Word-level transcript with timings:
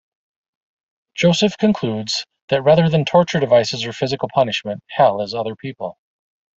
Joseph 1.13 1.59
concludes 1.59 2.25
that 2.49 2.63
rather 2.63 2.89
than 2.89 3.05
torture 3.05 3.39
devices 3.39 3.85
or 3.85 3.93
physical 3.93 4.29
punishment, 4.33 4.81
hell 4.89 5.21
is 5.21 5.35
other 5.35 5.55
people. 5.55 5.99